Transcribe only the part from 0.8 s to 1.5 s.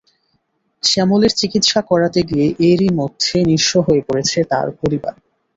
শ্যামলের